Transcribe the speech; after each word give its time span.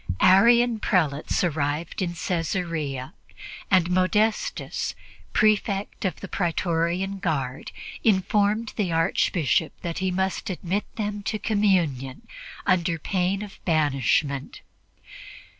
Arian 0.19 0.79
prelates 0.79 1.43
arrived 1.43 2.01
in 2.01 2.15
Caesarea, 2.15 3.13
and 3.69 3.91
Modestus, 3.91 4.95
Prefect 5.31 6.05
of 6.05 6.21
the 6.21 6.27
Pretorian 6.27 7.19
Guard, 7.19 7.71
informed 8.03 8.73
the 8.77 8.91
Archbishop 8.91 9.79
that 9.81 9.99
he 9.99 10.09
must 10.09 10.49
admit 10.49 10.85
them 10.95 11.21
to 11.21 11.37
communion 11.37 12.23
under 12.65 12.97
pain 12.97 13.43
of 13.43 13.63
banishment. 13.63 14.61